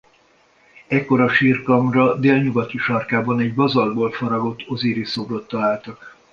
[0.87, 6.15] Ekkor a sírkamra délnyugati sarkában egy bazaltból faragott Ozirisz-szobrot találtak.